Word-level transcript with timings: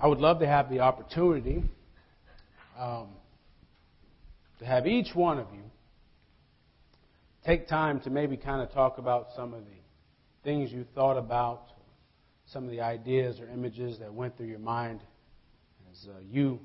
I 0.00 0.06
would 0.06 0.20
love 0.20 0.38
to 0.40 0.46
have 0.46 0.70
the 0.70 0.78
opportunity 0.78 1.64
um, 2.78 3.08
to 4.60 4.64
have 4.64 4.86
each 4.86 5.12
one 5.12 5.38
of 5.38 5.46
you 5.52 5.62
take 7.44 7.66
time 7.66 7.98
to 8.00 8.10
maybe 8.10 8.36
kind 8.36 8.62
of 8.62 8.72
talk 8.72 8.98
about 8.98 9.28
some 9.34 9.52
of 9.54 9.64
the 9.64 9.78
things 10.44 10.70
you 10.70 10.84
thought 10.94 11.16
about, 11.16 11.62
some 12.46 12.64
of 12.64 12.70
the 12.70 12.80
ideas 12.80 13.40
or 13.40 13.48
images 13.48 13.98
that 13.98 14.14
went 14.14 14.36
through 14.36 14.46
your 14.46 14.60
mind 14.60 15.00
as 15.90 16.06
uh, 16.08 16.12
you 16.30 16.60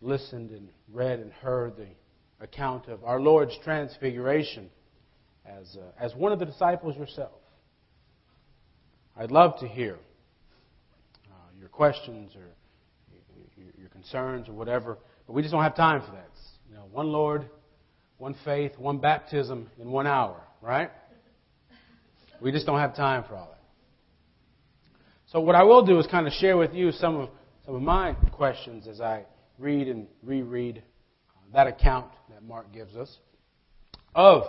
listened 0.00 0.50
and 0.50 0.70
read 0.90 1.18
and 1.18 1.32
heard 1.32 1.76
the 1.76 1.88
account 2.42 2.88
of 2.88 3.04
our 3.04 3.20
Lord's 3.20 3.58
transfiguration 3.62 4.70
as, 5.44 5.76
uh, 5.76 6.02
as 6.02 6.14
one 6.14 6.32
of 6.32 6.38
the 6.38 6.46
disciples 6.46 6.96
yourself. 6.96 7.32
I'd 9.18 9.30
love 9.30 9.58
to 9.60 9.68
hear 9.68 9.98
uh, 11.30 11.34
your 11.58 11.68
questions 11.68 12.34
or 12.34 12.46
concerns 14.00 14.48
or 14.48 14.52
whatever, 14.52 14.98
but 15.26 15.32
we 15.32 15.42
just 15.42 15.52
don't 15.52 15.62
have 15.62 15.76
time 15.76 16.00
for 16.00 16.12
that. 16.12 16.28
It's, 16.32 16.48
you 16.68 16.74
know, 16.74 16.86
one 16.90 17.12
Lord, 17.12 17.46
one 18.18 18.34
faith, 18.44 18.72
one 18.78 18.98
baptism 18.98 19.68
in 19.80 19.90
one 19.90 20.06
hour, 20.06 20.40
right? 20.60 20.90
We 22.40 22.52
just 22.52 22.66
don't 22.66 22.78
have 22.78 22.96
time 22.96 23.24
for 23.28 23.36
all 23.36 23.48
that. 23.50 23.60
So 25.26 25.40
what 25.40 25.54
I 25.54 25.62
will 25.62 25.84
do 25.84 25.98
is 25.98 26.06
kind 26.06 26.26
of 26.26 26.32
share 26.32 26.56
with 26.56 26.74
you 26.74 26.92
some 26.92 27.16
of 27.16 27.28
some 27.64 27.74
of 27.74 27.82
my 27.82 28.14
questions 28.32 28.88
as 28.88 29.00
I 29.00 29.24
read 29.58 29.86
and 29.86 30.08
reread 30.22 30.78
uh, 30.78 31.38
that 31.52 31.66
account 31.66 32.06
that 32.30 32.42
Mark 32.42 32.72
gives 32.72 32.96
us 32.96 33.18
of 34.14 34.42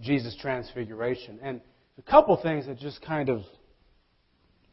Jesus' 0.00 0.36
transfiguration. 0.40 1.38
And 1.42 1.60
a 1.98 2.02
couple 2.02 2.36
things 2.42 2.66
that 2.66 2.78
just 2.78 3.02
kind 3.02 3.28
of, 3.28 3.42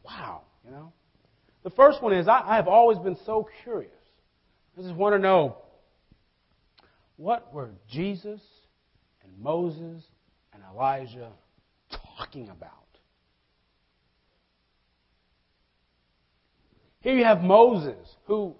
wow, 0.04 0.42
you 0.64 0.70
know. 0.70 0.92
The 1.62 1.70
first 1.70 2.02
one 2.02 2.12
is 2.12 2.26
I, 2.26 2.42
I 2.44 2.56
have 2.56 2.68
always 2.68 2.98
been 2.98 3.16
so 3.24 3.48
curious. 3.62 3.93
I 4.76 4.82
just 4.82 4.94
want 4.94 5.14
to 5.14 5.18
know 5.20 5.58
what 7.16 7.52
were 7.54 7.70
Jesus 7.88 8.40
and 9.22 9.38
Moses 9.38 10.02
and 10.52 10.62
Elijah 10.72 11.30
talking 12.18 12.48
about? 12.48 12.70
Here 17.00 17.14
you 17.14 17.24
have 17.24 17.42
Moses, 17.42 18.08
who, 18.24 18.56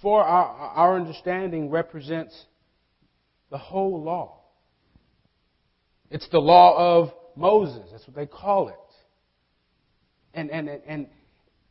for 0.00 0.22
our, 0.22 0.46
our 0.46 0.96
understanding, 0.96 1.68
represents 1.68 2.34
the 3.50 3.58
whole 3.58 4.02
law. 4.02 4.40
It's 6.10 6.28
the 6.30 6.38
law 6.38 7.00
of 7.00 7.12
Moses. 7.34 7.88
That's 7.90 8.06
what 8.06 8.16
they 8.16 8.26
call 8.26 8.68
it. 8.68 8.74
And, 10.32 10.50
and, 10.50 10.68
and 10.68 11.08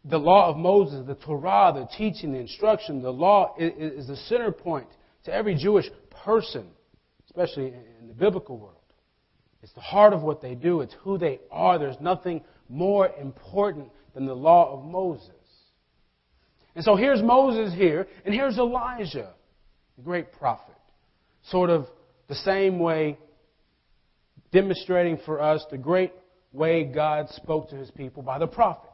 the 0.07 0.17
law 0.17 0.49
of 0.49 0.57
Moses, 0.57 1.05
the 1.07 1.15
Torah, 1.15 1.73
the 1.73 1.87
teaching, 1.97 2.31
the 2.31 2.39
instruction, 2.39 3.01
the 3.01 3.11
law 3.11 3.55
is 3.57 4.07
the 4.07 4.15
center 4.15 4.51
point 4.51 4.87
to 5.23 5.33
every 5.33 5.55
Jewish 5.55 5.85
person, 6.23 6.67
especially 7.25 7.73
in 7.99 8.07
the 8.07 8.13
biblical 8.13 8.57
world. 8.57 8.75
It's 9.63 9.73
the 9.73 9.81
heart 9.81 10.13
of 10.13 10.21
what 10.21 10.41
they 10.41 10.53
do. 10.53 10.81
It's 10.81 10.93
who 11.01 11.17
they 11.17 11.39
are. 11.49 11.79
There's 11.79 11.99
nothing 11.99 12.43
more 12.69 13.09
important 13.19 13.89
than 14.13 14.27
the 14.27 14.35
law 14.35 14.77
of 14.77 14.85
Moses. 14.85 15.31
And 16.75 16.83
so 16.83 16.95
here's 16.95 17.23
Moses 17.23 17.73
here, 17.73 18.07
and 18.25 18.33
here's 18.33 18.57
Elijah, 18.59 19.33
the 19.95 20.03
great 20.03 20.31
prophet. 20.33 20.75
Sort 21.49 21.71
of 21.71 21.87
the 22.27 22.35
same 22.35 22.77
way, 22.77 23.17
demonstrating 24.51 25.17
for 25.25 25.41
us 25.41 25.65
the 25.71 25.77
great 25.77 26.11
way 26.53 26.83
God 26.83 27.29
spoke 27.29 27.69
to 27.69 27.75
his 27.75 27.89
people 27.91 28.21
by 28.21 28.37
the 28.37 28.47
prophets. 28.47 28.91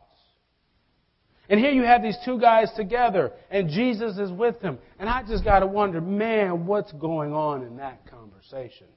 And 1.52 1.60
here 1.60 1.72
you 1.72 1.84
have 1.84 2.02
these 2.02 2.18
two 2.24 2.40
guys 2.40 2.70
together, 2.78 3.34
and 3.50 3.68
Jesus 3.68 4.18
is 4.18 4.32
with 4.32 4.62
them. 4.62 4.80
And 4.98 5.10
I 5.10 5.22
just 5.22 5.44
got 5.44 5.60
to 5.60 5.68
wonder, 5.68 6.00
man, 6.00 6.66
what's 6.66 6.94
going 6.94 7.34
on 7.34 7.64
in 7.64 7.76
that 7.76 8.10
conversation? 8.10 8.88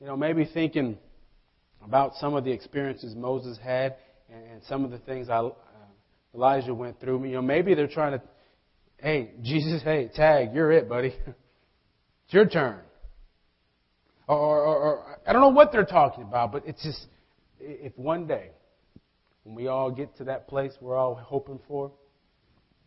You 0.00 0.06
know, 0.06 0.16
maybe 0.16 0.46
thinking 0.46 0.96
about 1.84 2.14
some 2.14 2.32
of 2.32 2.44
the 2.44 2.50
experiences 2.50 3.14
Moses 3.14 3.58
had 3.62 3.96
and 4.32 4.62
some 4.70 4.86
of 4.86 4.90
the 4.90 5.00
things 5.00 5.28
I, 5.28 5.40
uh, 5.40 5.52
Elijah 6.34 6.72
went 6.72 6.98
through. 6.98 7.26
You 7.26 7.32
know, 7.32 7.42
maybe 7.42 7.74
they're 7.74 7.88
trying 7.88 8.12
to, 8.12 8.22
hey, 8.96 9.32
Jesus, 9.42 9.82
hey, 9.82 10.08
tag, 10.14 10.54
you're 10.54 10.72
it, 10.72 10.88
buddy. 10.88 11.08
it's 12.24 12.32
your 12.32 12.48
turn. 12.48 12.80
Or, 14.26 14.38
or, 14.38 14.76
or, 14.76 15.18
I 15.26 15.34
don't 15.34 15.42
know 15.42 15.48
what 15.50 15.72
they're 15.72 15.84
talking 15.84 16.24
about, 16.24 16.52
but 16.52 16.66
it's 16.66 16.82
just, 16.82 17.04
if 17.60 17.92
one 17.98 18.26
day, 18.26 18.52
when 19.48 19.54
we 19.54 19.66
all 19.66 19.90
get 19.90 20.14
to 20.18 20.24
that 20.24 20.46
place 20.46 20.72
we're 20.78 20.94
all 20.94 21.14
hoping 21.14 21.58
for, 21.66 21.90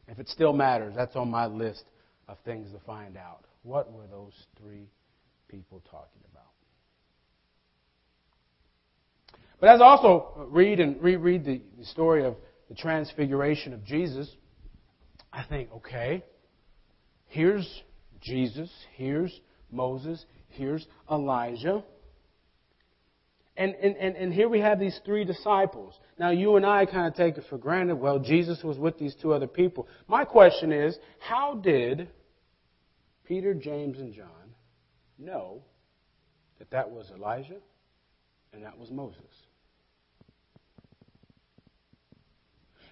if 0.07 0.19
it 0.19 0.29
still 0.29 0.53
matters, 0.53 0.93
that's 0.95 1.15
on 1.15 1.27
my 1.27 1.47
list 1.47 1.83
of 2.27 2.37
things 2.45 2.71
to 2.71 2.79
find 2.85 3.17
out. 3.17 3.45
What 3.63 3.91
were 3.91 4.05
those 4.05 4.33
three 4.59 4.87
people 5.47 5.81
talking 5.89 6.21
about? 6.31 6.43
But 9.59 9.69
as 9.69 9.81
I 9.81 9.85
also 9.85 10.47
read 10.51 10.79
and 10.79 11.01
reread 11.01 11.45
the, 11.45 11.61
the 11.79 11.85
story 11.85 12.25
of 12.25 12.35
the 12.69 12.75
transfiguration 12.75 13.73
of 13.73 13.83
Jesus, 13.83 14.29
I 15.33 15.43
think, 15.43 15.71
okay, 15.77 16.23
here's 17.25 17.67
Jesus, 18.21 18.69
here's 18.95 19.41
Moses, 19.71 20.23
here's 20.49 20.85
Elijah. 21.09 21.83
And, 23.61 23.75
and, 23.75 23.95
and, 23.97 24.15
and 24.15 24.33
here 24.33 24.49
we 24.49 24.59
have 24.61 24.79
these 24.79 24.99
three 25.05 25.23
disciples. 25.23 25.93
Now, 26.17 26.31
you 26.31 26.55
and 26.55 26.65
I 26.65 26.87
kind 26.87 27.05
of 27.05 27.13
take 27.13 27.37
it 27.37 27.43
for 27.47 27.59
granted. 27.59 27.93
Well, 27.93 28.17
Jesus 28.17 28.63
was 28.63 28.79
with 28.79 28.97
these 28.97 29.13
two 29.21 29.33
other 29.33 29.45
people. 29.45 29.87
My 30.07 30.25
question 30.25 30.71
is 30.71 30.97
how 31.19 31.53
did 31.53 32.09
Peter, 33.23 33.53
James, 33.53 33.99
and 33.99 34.15
John 34.15 34.55
know 35.19 35.61
that 36.57 36.71
that 36.71 36.89
was 36.89 37.11
Elijah 37.15 37.57
and 38.51 38.63
that 38.63 38.79
was 38.79 38.89
Moses? 38.89 39.21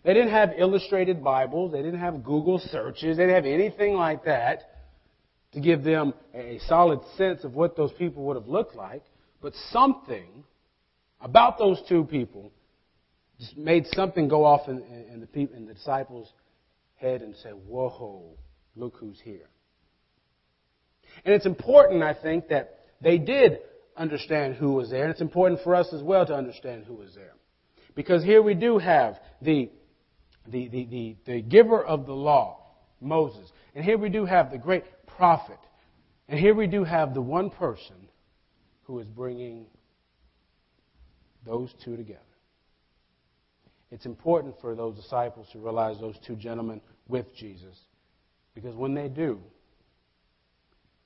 They 0.04 0.14
didn't 0.14 0.30
have 0.30 0.52
illustrated 0.56 1.24
Bibles. 1.24 1.72
They 1.72 1.82
didn't 1.82 2.00
have 2.00 2.24
Google 2.24 2.60
searches. 2.60 3.18
They 3.18 3.24
didn't 3.24 3.44
have 3.44 3.46
anything 3.46 3.96
like 3.96 4.26
that 4.26 4.70
to 5.54 5.62
give 5.62 5.84
them 5.84 6.14
a 6.36 6.60
solid 6.68 7.00
sense 7.18 7.44
of 7.44 7.56
what 7.56 7.76
those 7.76 7.92
people 7.94 8.26
would 8.26 8.36
have 8.36 8.48
looked 8.48 8.76
like. 8.76 9.02
But 9.42 9.54
something 9.72 10.44
about 11.22 11.58
those 11.58 11.82
two 11.88 12.06
people 12.06 12.52
just 13.40 13.58
made 13.58 13.86
something 13.94 14.28
go 14.28 14.46
off 14.46 14.68
in, 14.68 14.84
in, 15.12 15.20
the, 15.20 15.28
people, 15.28 15.56
in 15.56 15.66
the 15.66 15.74
disciples' 15.74 16.32
head 16.96 17.22
and 17.22 17.36
say, 17.38 17.50
Whoa, 17.50 18.38
look 18.76 18.96
who's 18.98 19.20
here. 19.24 19.50
And 21.26 21.34
it's 21.34 21.46
important, 21.46 22.04
I 22.04 22.14
think, 22.14 22.50
that 22.50 22.80
they 23.02 23.18
did 23.18 23.60
understand 23.98 24.56
who 24.56 24.74
was 24.74 24.90
there. 24.90 25.04
And 25.04 25.12
it's 25.12 25.22
important 25.22 25.62
for 25.64 25.76
us 25.76 25.92
as 25.94 26.04
well 26.04 26.26
to 26.26 26.34
understand 26.34 26.86
who 26.86 26.96
was 26.96 27.16
there. 27.16 27.34
Because 27.96 28.24
here 28.24 28.42
we 28.42 28.54
do 28.54 28.78
have 28.78 29.20
the 29.42 29.72
the, 30.52 30.68
the, 30.68 30.86
the, 30.86 31.16
the 31.26 31.42
giver 31.42 31.84
of 31.84 32.06
the 32.06 32.14
law, 32.14 32.60
Moses. 33.02 33.50
And 33.76 33.84
here 33.84 33.98
we 33.98 34.10
do 34.10 34.26
have 34.26 34.52
the 34.52 34.58
great 34.58 34.84
prophet. 35.06 35.60
And 36.28 36.40
here 36.40 36.54
we 36.54 36.68
do 36.68 36.84
have 36.84 37.14
the 37.14 37.22
one 37.22 37.50
person 37.50 38.10
who 38.84 39.00
is 39.00 39.08
bringing 39.08 39.66
those 41.50 41.74
two 41.84 41.98
together. 41.98 42.20
It's 43.92 44.06
important 44.06 44.54
for 44.62 44.76
those 44.76 44.96
disciples 44.96 45.48
to 45.52 45.60
realize 45.60 46.00
those 46.00 46.16
two 46.26 46.36
gentlemen 46.36 46.80
with 47.08 47.26
Jesus. 47.36 47.76
Because 48.54 48.76
when 48.76 48.94
they 48.94 49.08
do, 49.08 49.40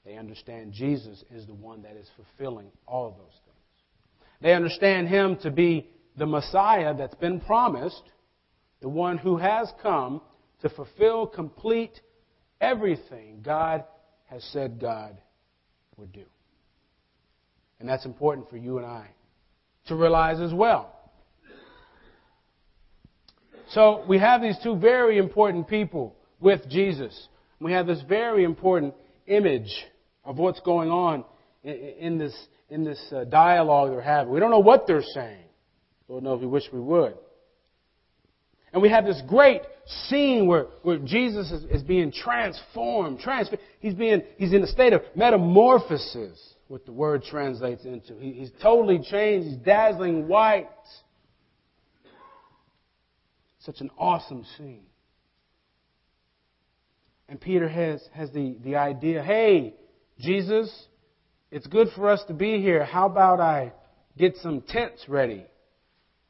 they 0.05 0.17
understand 0.17 0.73
Jesus 0.73 1.23
is 1.33 1.47
the 1.47 1.53
one 1.53 1.83
that 1.83 1.95
is 1.95 2.09
fulfilling 2.17 2.67
all 2.85 3.11
those 3.11 3.39
things. 3.45 4.27
They 4.41 4.53
understand 4.53 5.07
him 5.07 5.37
to 5.43 5.49
be 5.49 5.89
the 6.17 6.25
Messiah 6.25 6.93
that's 6.93 7.15
been 7.15 7.39
promised 7.39 8.03
the 8.81 8.89
one 8.89 9.17
who 9.17 9.37
has 9.37 9.71
come 9.81 10.19
to 10.61 10.67
fulfill, 10.67 11.25
complete 11.25 12.01
everything 12.59 13.39
God 13.41 13.85
has 14.25 14.43
said 14.51 14.81
God 14.81 15.17
would 15.95 16.11
do. 16.11 16.25
And 17.79 17.87
that's 17.87 18.05
important 18.05 18.49
for 18.49 18.57
you 18.57 18.77
and 18.77 18.85
I 18.85 19.09
to 19.87 19.95
realize 19.95 20.39
as 20.39 20.53
well. 20.53 20.89
So 23.69 24.03
we 24.07 24.19
have 24.19 24.41
these 24.41 24.57
two 24.63 24.75
very 24.75 25.17
important 25.17 25.67
people 25.67 26.15
with 26.39 26.69
Jesus. 26.69 27.27
We 27.59 27.71
have 27.71 27.87
this 27.87 28.01
very 28.07 28.43
important 28.43 28.93
image 29.25 29.71
of 30.23 30.37
what's 30.37 30.59
going 30.59 30.89
on 30.89 31.23
in 31.63 32.17
this, 32.17 32.35
in 32.69 32.83
this 32.83 33.01
uh, 33.11 33.23
dialogue 33.23 33.91
they're 33.91 34.01
having. 34.01 34.33
We 34.33 34.39
don't 34.39 34.51
know 34.51 34.59
what 34.59 34.85
they're 34.85 35.01
saying. 35.01 35.45
Lord 36.07 36.23
knows 36.23 36.41
we 36.41 36.47
wish 36.47 36.63
we 36.71 36.79
would. 36.79 37.15
And 38.73 38.81
we 38.81 38.89
have 38.89 39.05
this 39.05 39.21
great 39.27 39.61
scene 40.07 40.47
where, 40.47 40.65
where 40.81 40.97
Jesus 40.97 41.51
is, 41.51 41.63
is 41.65 41.83
being 41.83 42.11
transformed. 42.11 43.21
He's, 43.79 43.93
being, 43.93 44.23
he's 44.37 44.51
in 44.51 44.63
a 44.63 44.67
state 44.67 44.93
of 44.93 45.01
metamorphosis, 45.15 46.52
what 46.67 46.85
the 46.85 46.91
word 46.91 47.23
translates 47.23 47.85
into. 47.85 48.17
He, 48.19 48.33
he's 48.33 48.51
totally 48.61 48.99
changed. 48.99 49.47
He's 49.47 49.57
dazzling 49.57 50.27
white. 50.27 50.69
Such 53.59 53.79
an 53.79 53.89
awesome 53.97 54.45
scene. 54.57 54.85
And 57.29 57.39
Peter 57.39 57.67
has, 57.67 58.01
has 58.13 58.31
the, 58.31 58.57
the 58.63 58.75
idea 58.75 59.23
hey, 59.23 59.75
Jesus, 60.19 60.87
it's 61.51 61.67
good 61.67 61.87
for 61.95 62.09
us 62.09 62.23
to 62.27 62.33
be 62.33 62.61
here. 62.61 62.83
How 62.83 63.07
about 63.07 63.39
I 63.39 63.73
get 64.17 64.35
some 64.37 64.61
tents 64.61 65.05
ready 65.07 65.45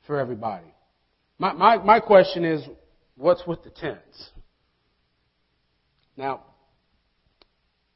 for 0.05 0.19
everybody? 0.19 0.73
My, 1.39 1.53
my, 1.53 1.77
my 1.77 1.99
question 1.99 2.45
is 2.45 2.63
what's 3.15 3.45
with 3.47 3.63
the 3.63 3.69
tents? 3.69 4.29
Now, 6.15 6.41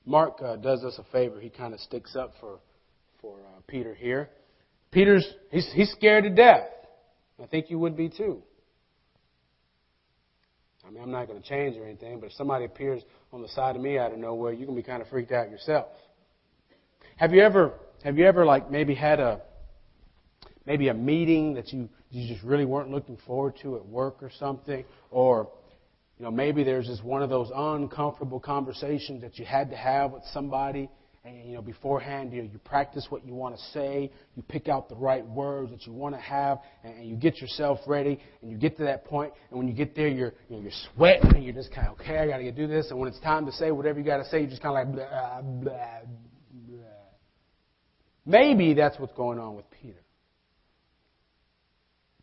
Mark 0.07 0.41
uh, 0.41 0.55
does 0.55 0.83
us 0.85 0.97
a 0.97 1.03
favor. 1.11 1.39
He 1.39 1.49
kind 1.49 1.73
of 1.73 1.81
sticks 1.81 2.15
up 2.15 2.33
for, 2.39 2.59
for 3.21 3.39
uh, 3.39 3.59
Peter 3.67 3.93
here. 3.93 4.29
Peter's, 4.89 5.27
he's, 5.51 5.69
he's 5.73 5.91
scared 5.91 6.23
to 6.23 6.29
death. 6.29 6.69
I 7.43 7.45
think 7.45 7.69
you 7.69 7.77
would 7.77 7.97
be 7.97 8.07
too. 8.09 8.41
I 10.87 10.89
mean, 10.89 11.03
I'm 11.03 11.11
not 11.11 11.27
going 11.27 11.41
to 11.41 11.47
change 11.47 11.75
or 11.75 11.83
anything, 11.83 12.21
but 12.21 12.27
if 12.27 12.31
somebody 12.33 12.63
appears 12.63 13.03
on 13.33 13.41
the 13.41 13.49
side 13.49 13.75
of 13.75 13.81
me 13.81 13.97
out 13.97 14.13
of 14.13 14.17
nowhere, 14.17 14.53
you 14.53 14.65
can 14.65 14.75
be 14.75 14.81
kind 14.81 15.01
of 15.01 15.09
freaked 15.09 15.33
out 15.33 15.51
yourself. 15.51 15.87
Have 17.17 17.33
you 17.33 17.41
ever, 17.41 17.73
have 18.05 18.17
you 18.17 18.25
ever 18.25 18.45
like 18.45 18.71
maybe 18.71 18.95
had 18.95 19.19
a, 19.19 19.41
maybe 20.65 20.87
a 20.87 20.93
meeting 20.93 21.55
that 21.55 21.73
you, 21.73 21.89
you 22.11 22.33
just 22.33 22.45
really 22.45 22.63
weren't 22.63 22.89
looking 22.89 23.17
forward 23.27 23.55
to 23.63 23.75
at 23.75 23.85
work 23.85 24.23
or 24.23 24.31
something, 24.39 24.85
or 25.11 25.49
you 26.17 26.25
know, 26.25 26.31
maybe 26.31 26.63
there's 26.63 26.87
just 26.87 27.03
one 27.03 27.21
of 27.21 27.29
those 27.29 27.51
uncomfortable 27.55 28.39
conversations 28.39 29.21
that 29.21 29.37
you 29.37 29.45
had 29.45 29.69
to 29.69 29.75
have 29.77 30.11
with 30.11 30.23
somebody, 30.33 30.89
and 31.23 31.45
you 31.45 31.55
know, 31.55 31.61
beforehand 31.61 32.33
you, 32.33 32.41
you 32.41 32.59
practice 32.65 33.05
what 33.09 33.25
you 33.25 33.35
want 33.35 33.55
to 33.55 33.61
say, 33.71 34.11
you 34.35 34.41
pick 34.43 34.67
out 34.67 34.89
the 34.89 34.95
right 34.95 35.25
words 35.27 35.69
that 35.71 35.85
you 35.85 35.93
want 35.93 36.15
to 36.15 36.21
have, 36.21 36.57
and, 36.83 37.05
you 37.05 37.15
get 37.15 37.39
yourself 37.39 37.79
ready, 37.85 38.19
and 38.41 38.49
you 38.49 38.57
get 38.57 38.77
to 38.77 38.83
that 38.83 39.05
point, 39.05 39.31
and 39.49 39.59
when 39.59 39.67
you 39.67 39.73
get 39.75 39.95
there, 39.95 40.07
you're 40.07 40.33
you 40.49 40.55
know, 40.55 40.61
you're 40.61 40.71
sweating, 40.95 41.35
and 41.35 41.43
you're 41.43 41.53
just 41.53 41.71
kind 41.71 41.87
of 41.87 41.99
okay, 41.99 42.17
I 42.17 42.27
got 42.27 42.37
to 42.37 42.51
do 42.51 42.65
this, 42.65 42.89
and 42.89 42.99
when 42.99 43.09
it's 43.09 43.19
time 43.19 43.45
to 43.45 43.51
say 43.51 43.69
whatever 43.71 43.99
you 43.99 44.05
got 44.05 44.17
to 44.17 44.25
say, 44.25 44.39
you're 44.39 44.49
just 44.49 44.61
kind 44.61 44.75
of 44.75 44.95
like 44.95 45.09
blah 45.09 45.41
blah 45.41 45.61
blah. 45.61 45.99
Maybe 48.25 48.73
that's 48.73 48.99
what's 48.99 49.13
going 49.13 49.39
on 49.39 49.55
with. 49.55 49.65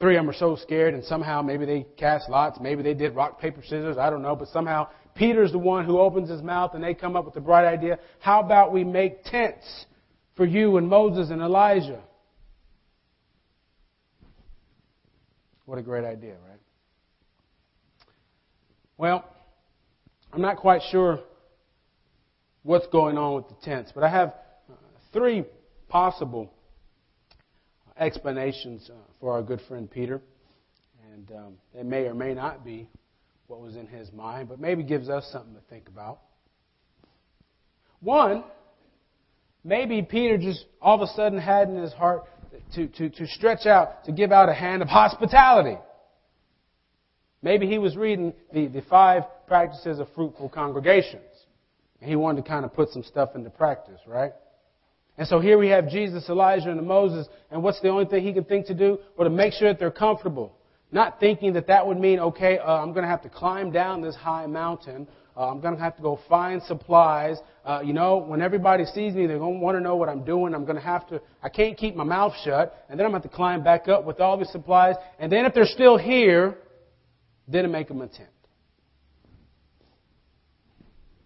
Three 0.00 0.16
of 0.16 0.24
them 0.24 0.30
are 0.30 0.36
so 0.36 0.56
scared, 0.56 0.94
and 0.94 1.04
somehow 1.04 1.40
maybe 1.40 1.64
they 1.66 1.86
cast 1.96 2.28
lots, 2.28 2.58
maybe 2.60 2.82
they 2.82 2.94
did 2.94 3.14
rock, 3.14 3.40
paper, 3.40 3.62
scissors, 3.62 3.96
I 3.96 4.10
don't 4.10 4.22
know, 4.22 4.34
but 4.34 4.48
somehow 4.48 4.88
Peter's 5.14 5.52
the 5.52 5.58
one 5.58 5.84
who 5.84 5.98
opens 5.98 6.28
his 6.28 6.42
mouth 6.42 6.74
and 6.74 6.82
they 6.82 6.94
come 6.94 7.16
up 7.16 7.24
with 7.24 7.34
the 7.34 7.40
bright 7.40 7.64
idea. 7.64 7.98
How 8.18 8.40
about 8.40 8.72
we 8.72 8.82
make 8.82 9.22
tents 9.24 9.86
for 10.36 10.44
you 10.44 10.76
and 10.76 10.88
Moses 10.88 11.30
and 11.30 11.40
Elijah? 11.40 12.02
What 15.66 15.78
a 15.78 15.82
great 15.82 16.04
idea, 16.04 16.34
right? 16.48 16.60
Well, 18.98 19.24
I'm 20.32 20.42
not 20.42 20.56
quite 20.56 20.82
sure 20.90 21.20
what's 22.62 22.86
going 22.88 23.16
on 23.16 23.34
with 23.36 23.48
the 23.48 23.54
tents, 23.62 23.92
but 23.94 24.02
I 24.04 24.08
have 24.08 24.34
three 25.12 25.44
possible 25.88 26.52
explanations 27.98 28.90
uh, 28.90 28.96
for 29.20 29.32
our 29.32 29.42
good 29.42 29.60
friend 29.68 29.90
Peter. 29.90 30.20
And 31.12 31.30
um, 31.30 31.54
it 31.72 31.86
may 31.86 32.06
or 32.06 32.14
may 32.14 32.34
not 32.34 32.64
be 32.64 32.88
what 33.46 33.60
was 33.60 33.76
in 33.76 33.86
his 33.86 34.12
mind, 34.12 34.48
but 34.48 34.58
maybe 34.58 34.82
gives 34.82 35.08
us 35.08 35.28
something 35.30 35.54
to 35.54 35.60
think 35.70 35.88
about. 35.88 36.20
One, 38.00 38.44
maybe 39.62 40.02
Peter 40.02 40.38
just 40.38 40.64
all 40.80 41.00
of 41.00 41.08
a 41.08 41.12
sudden 41.14 41.38
had 41.38 41.68
in 41.68 41.76
his 41.76 41.92
heart 41.92 42.24
to, 42.74 42.88
to, 42.88 43.10
to 43.10 43.26
stretch 43.26 43.66
out, 43.66 44.04
to 44.04 44.12
give 44.12 44.32
out 44.32 44.48
a 44.48 44.54
hand 44.54 44.82
of 44.82 44.88
hospitality. 44.88 45.78
Maybe 47.42 47.66
he 47.66 47.78
was 47.78 47.96
reading 47.96 48.32
the, 48.52 48.66
the 48.66 48.82
five 48.82 49.24
practices 49.46 49.98
of 49.98 50.08
fruitful 50.14 50.48
congregations. 50.48 51.22
And 52.00 52.08
he 52.08 52.16
wanted 52.16 52.42
to 52.42 52.48
kind 52.48 52.64
of 52.64 52.72
put 52.74 52.90
some 52.90 53.02
stuff 53.02 53.30
into 53.34 53.50
practice, 53.50 54.00
right? 54.06 54.32
And 55.16 55.28
so 55.28 55.38
here 55.38 55.58
we 55.58 55.68
have 55.68 55.88
Jesus, 55.88 56.28
Elijah, 56.28 56.70
and 56.70 56.86
Moses, 56.86 57.28
and 57.50 57.62
what's 57.62 57.80
the 57.80 57.88
only 57.88 58.04
thing 58.04 58.24
he 58.24 58.32
can 58.32 58.44
think 58.44 58.66
to 58.66 58.74
do? 58.74 58.98
Well, 59.16 59.28
to 59.28 59.34
make 59.34 59.52
sure 59.52 59.68
that 59.68 59.78
they're 59.78 59.90
comfortable. 59.90 60.56
Not 60.90 61.20
thinking 61.20 61.52
that 61.54 61.68
that 61.68 61.86
would 61.86 61.98
mean, 61.98 62.18
okay, 62.18 62.58
uh, 62.58 62.82
I'm 62.82 62.92
going 62.92 63.02
to 63.02 63.08
have 63.08 63.22
to 63.22 63.28
climb 63.28 63.70
down 63.70 64.00
this 64.00 64.14
high 64.14 64.46
mountain. 64.46 65.06
Uh, 65.36 65.48
I'm 65.50 65.60
going 65.60 65.74
to 65.74 65.80
have 65.80 65.96
to 65.96 66.02
go 66.02 66.20
find 66.28 66.62
supplies. 66.62 67.36
Uh, 67.64 67.80
you 67.84 67.92
know, 67.92 68.18
when 68.18 68.40
everybody 68.42 68.84
sees 68.84 69.14
me, 69.14 69.26
they're 69.26 69.38
going 69.38 69.54
to 69.54 69.60
want 69.60 69.76
to 69.76 69.80
know 69.80 69.96
what 69.96 70.08
I'm 70.08 70.24
doing. 70.24 70.54
I'm 70.54 70.64
going 70.64 70.76
to 70.76 70.82
have 70.82 71.08
to, 71.08 71.20
I 71.42 71.48
can't 71.48 71.76
keep 71.76 71.96
my 71.96 72.04
mouth 72.04 72.32
shut. 72.44 72.84
And 72.88 72.98
then 72.98 73.06
I'm 73.06 73.12
going 73.12 73.22
to 73.22 73.26
have 73.26 73.32
to 73.32 73.36
climb 73.36 73.64
back 73.64 73.88
up 73.88 74.04
with 74.04 74.20
all 74.20 74.36
these 74.36 74.50
supplies. 74.50 74.94
And 75.18 75.30
then 75.30 75.44
if 75.44 75.54
they're 75.54 75.64
still 75.64 75.96
here, 75.96 76.58
then 77.48 77.70
make 77.70 77.88
them 77.88 78.00
a 78.00 78.06
tent. 78.06 78.28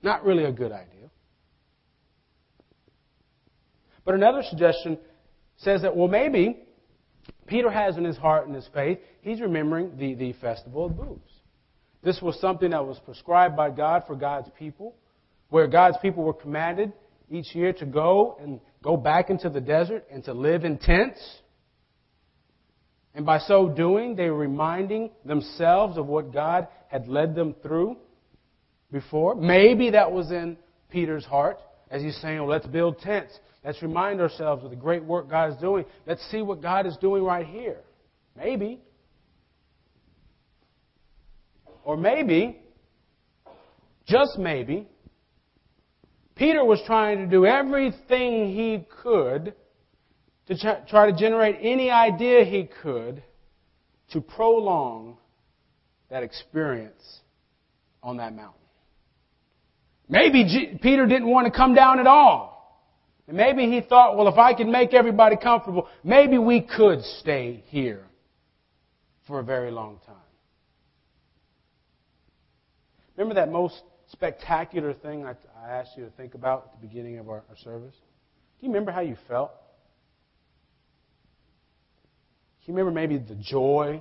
Not 0.02 0.24
really 0.24 0.44
a 0.44 0.52
good 0.52 0.72
idea. 0.72 0.97
But 4.08 4.14
another 4.14 4.42
suggestion 4.42 4.96
says 5.58 5.82
that, 5.82 5.94
well, 5.94 6.08
maybe 6.08 6.60
Peter 7.46 7.70
has 7.70 7.98
in 7.98 8.04
his 8.04 8.16
heart 8.16 8.46
and 8.46 8.56
his 8.56 8.66
faith, 8.72 9.00
he's 9.20 9.42
remembering 9.42 9.98
the, 9.98 10.14
the 10.14 10.32
festival 10.40 10.86
of 10.86 10.96
booths. 10.96 11.30
This 12.02 12.22
was 12.22 12.40
something 12.40 12.70
that 12.70 12.86
was 12.86 12.98
prescribed 13.04 13.54
by 13.54 13.68
God 13.68 14.04
for 14.06 14.16
God's 14.16 14.48
people, 14.58 14.96
where 15.50 15.66
God's 15.66 15.98
people 16.00 16.24
were 16.24 16.32
commanded 16.32 16.94
each 17.30 17.54
year 17.54 17.74
to 17.74 17.84
go 17.84 18.38
and 18.40 18.60
go 18.82 18.96
back 18.96 19.28
into 19.28 19.50
the 19.50 19.60
desert 19.60 20.06
and 20.10 20.24
to 20.24 20.32
live 20.32 20.64
in 20.64 20.78
tents. 20.78 21.20
And 23.14 23.26
by 23.26 23.40
so 23.40 23.68
doing, 23.68 24.16
they 24.16 24.30
were 24.30 24.38
reminding 24.38 25.10
themselves 25.26 25.98
of 25.98 26.06
what 26.06 26.32
God 26.32 26.68
had 26.86 27.08
led 27.08 27.34
them 27.34 27.54
through 27.62 27.98
before. 28.90 29.34
Maybe 29.34 29.90
that 29.90 30.10
was 30.10 30.30
in 30.30 30.56
Peter's 30.88 31.26
heart 31.26 31.58
as 31.90 32.00
he's 32.00 32.16
saying, 32.22 32.38
well, 32.38 32.48
let's 32.48 32.66
build 32.66 33.00
tents. 33.00 33.38
Let's 33.68 33.82
remind 33.82 34.22
ourselves 34.22 34.64
of 34.64 34.70
the 34.70 34.76
great 34.76 35.04
work 35.04 35.28
God 35.28 35.52
is 35.52 35.58
doing. 35.58 35.84
Let's 36.06 36.26
see 36.30 36.40
what 36.40 36.62
God 36.62 36.86
is 36.86 36.96
doing 37.02 37.22
right 37.22 37.46
here. 37.46 37.80
Maybe. 38.34 38.80
Or 41.84 41.94
maybe, 41.94 42.62
just 44.06 44.38
maybe, 44.38 44.88
Peter 46.34 46.64
was 46.64 46.80
trying 46.86 47.18
to 47.18 47.26
do 47.26 47.44
everything 47.44 48.54
he 48.56 48.86
could 49.02 49.52
to 50.46 50.84
try 50.88 51.10
to 51.10 51.14
generate 51.14 51.56
any 51.60 51.90
idea 51.90 52.46
he 52.46 52.70
could 52.82 53.22
to 54.12 54.22
prolong 54.22 55.18
that 56.08 56.22
experience 56.22 57.20
on 58.02 58.16
that 58.16 58.34
mountain. 58.34 58.62
Maybe 60.08 60.44
G- 60.44 60.78
Peter 60.80 61.04
didn't 61.04 61.28
want 61.28 61.52
to 61.52 61.52
come 61.52 61.74
down 61.74 62.00
at 62.00 62.06
all. 62.06 62.57
And 63.28 63.36
maybe 63.36 63.70
he 63.70 63.82
thought, 63.82 64.16
well, 64.16 64.26
if 64.28 64.38
I 64.38 64.54
can 64.54 64.72
make 64.72 64.94
everybody 64.94 65.36
comfortable, 65.36 65.86
maybe 66.02 66.38
we 66.38 66.62
could 66.62 67.02
stay 67.02 67.62
here 67.68 68.04
for 69.26 69.38
a 69.38 69.44
very 69.44 69.70
long 69.70 70.00
time. 70.06 70.16
Remember 73.16 73.34
that 73.34 73.52
most 73.52 73.82
spectacular 74.10 74.94
thing 74.94 75.26
I, 75.26 75.34
I 75.62 75.70
asked 75.72 75.90
you 75.98 76.06
to 76.06 76.10
think 76.12 76.34
about 76.34 76.70
at 76.72 76.80
the 76.80 76.86
beginning 76.86 77.18
of 77.18 77.28
our, 77.28 77.44
our 77.50 77.56
service? 77.62 77.94
Do 78.60 78.66
you 78.66 78.72
remember 78.72 78.92
how 78.92 79.02
you 79.02 79.16
felt? 79.28 79.50
Do 82.64 82.72
you 82.72 82.78
remember 82.78 82.98
maybe 82.98 83.18
the 83.18 83.34
joy 83.34 84.00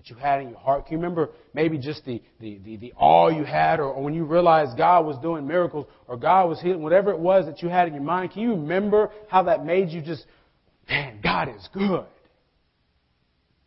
that 0.00 0.08
you 0.08 0.16
had 0.16 0.40
in 0.40 0.48
your 0.48 0.58
heart? 0.58 0.86
Can 0.86 0.92
you 0.92 0.98
remember 0.98 1.30
maybe 1.52 1.76
just 1.76 2.06
the, 2.06 2.22
the, 2.40 2.58
the, 2.64 2.76
the 2.76 2.92
awe 2.96 3.28
you 3.28 3.44
had 3.44 3.80
or, 3.80 3.84
or, 3.84 4.02
when 4.02 4.14
you 4.14 4.24
realized 4.24 4.78
God 4.78 5.04
was 5.04 5.18
doing 5.18 5.46
miracles 5.46 5.86
or 6.08 6.16
God 6.16 6.48
was 6.48 6.58
healing, 6.60 6.82
whatever 6.82 7.10
it 7.10 7.18
was 7.18 7.44
that 7.44 7.60
you 7.60 7.68
had 7.68 7.86
in 7.86 7.92
your 7.92 8.02
mind? 8.02 8.32
Can 8.32 8.40
you 8.42 8.52
remember 8.52 9.10
how 9.28 9.42
that 9.42 9.66
made 9.66 9.90
you 9.90 10.00
just, 10.00 10.24
man, 10.88 11.20
God 11.22 11.50
is 11.50 11.68
good? 11.74 12.06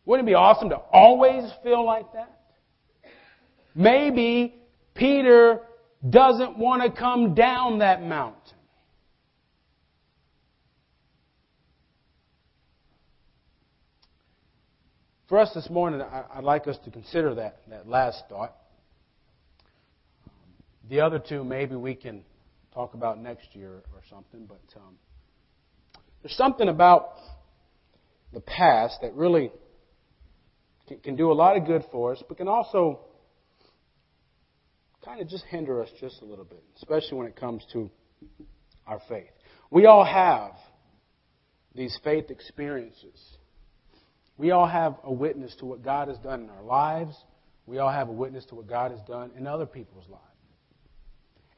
Wouldn't 0.06 0.28
it 0.28 0.32
be 0.32 0.34
awesome 0.34 0.70
to 0.70 0.76
always 0.76 1.48
feel 1.62 1.84
like 1.84 2.12
that? 2.14 2.40
Maybe 3.76 4.56
Peter 4.94 5.60
doesn't 6.08 6.58
want 6.58 6.82
to 6.82 7.00
come 7.00 7.34
down 7.34 7.78
that 7.78 8.02
mountain. 8.02 8.53
For 15.28 15.38
us 15.38 15.50
this 15.54 15.70
morning, 15.70 16.02
I'd 16.02 16.44
like 16.44 16.66
us 16.66 16.76
to 16.84 16.90
consider 16.90 17.34
that, 17.36 17.60
that 17.70 17.88
last 17.88 18.24
thought. 18.28 18.54
The 20.90 21.00
other 21.00 21.18
two, 21.18 21.44
maybe 21.44 21.76
we 21.76 21.94
can 21.94 22.24
talk 22.74 22.92
about 22.92 23.18
next 23.18 23.54
year 23.54 23.70
or 23.94 24.02
something, 24.10 24.44
but 24.46 24.60
um, 24.78 24.96
there's 26.22 26.36
something 26.36 26.68
about 26.68 27.08
the 28.34 28.40
past 28.40 28.98
that 29.00 29.14
really 29.14 29.50
can, 30.88 30.98
can 30.98 31.16
do 31.16 31.32
a 31.32 31.34
lot 31.34 31.56
of 31.56 31.64
good 31.66 31.84
for 31.90 32.12
us, 32.12 32.22
but 32.28 32.36
can 32.36 32.48
also 32.48 33.00
kind 35.06 35.22
of 35.22 35.28
just 35.28 35.44
hinder 35.44 35.82
us 35.82 35.88
just 35.98 36.20
a 36.20 36.26
little 36.26 36.44
bit, 36.44 36.62
especially 36.76 37.16
when 37.16 37.26
it 37.26 37.36
comes 37.36 37.64
to 37.72 37.90
our 38.86 39.00
faith. 39.08 39.30
We 39.70 39.86
all 39.86 40.04
have 40.04 40.52
these 41.74 41.98
faith 42.04 42.28
experiences 42.28 43.38
we 44.36 44.50
all 44.50 44.66
have 44.66 44.96
a 45.04 45.12
witness 45.12 45.54
to 45.56 45.66
what 45.66 45.82
God 45.82 46.08
has 46.08 46.18
done 46.18 46.42
in 46.42 46.50
our 46.50 46.62
lives, 46.62 47.14
We 47.66 47.78
all 47.78 47.90
have 47.90 48.08
a 48.08 48.12
witness 48.12 48.44
to 48.46 48.56
what 48.56 48.68
God 48.68 48.90
has 48.90 49.00
done 49.06 49.30
in 49.38 49.46
other 49.46 49.66
people's 49.66 50.08
lives. 50.08 50.22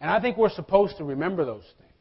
And 0.00 0.10
I 0.10 0.20
think 0.20 0.36
we're 0.36 0.50
supposed 0.50 0.98
to 0.98 1.04
remember 1.04 1.44
those 1.44 1.64
things. 1.78 1.92